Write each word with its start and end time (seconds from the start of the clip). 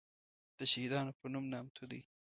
دشهیدانو 0.59 1.11
په 1.19 1.25
نوم 1.33 1.45
نامتو 1.53 1.83
دی. 1.91 2.01